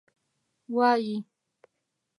[0.75, 1.15] وایي.